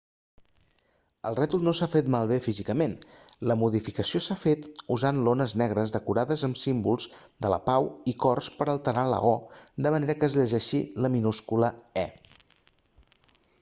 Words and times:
el 1.29 1.35
rètol 1.39 1.65
no 1.65 1.73
s'ha 1.79 1.87
fet 1.95 2.07
malbé 2.15 2.37
físicament 2.45 2.95
la 3.51 3.57
modificació 3.63 4.21
s'ha 4.27 4.37
fet 4.45 4.63
usant 4.95 5.19
lones 5.27 5.53
negres 5.63 5.93
decorades 5.97 6.45
amb 6.49 6.59
símbols 6.63 7.07
de 7.47 7.59
pau 7.69 7.89
i 8.13 8.15
cors 8.25 8.49
per 8.61 8.67
a 8.69 8.75
alterar 8.77 9.07
la 9.13 9.19
o 9.33 9.35
de 9.87 9.91
manera 9.97 10.15
que 10.23 10.31
es 10.31 10.39
llegeixi 10.41 10.81
la 11.05 11.13
minúscula 11.19 11.71
e 12.07 12.11